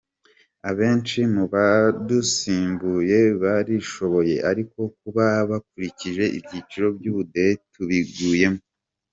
Abenshi 0.69 1.19
mubadusimbuye 1.33 3.19
barishoboye 3.41 4.35
ariko 4.49 4.79
kuba 4.97 5.25
bakurikije 5.49 6.23
ibyiciro 6.37 6.87
by’ubudehe 6.97 7.51
tubiguyemo. 7.73 8.61